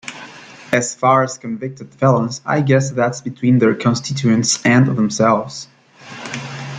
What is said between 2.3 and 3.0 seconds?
I guess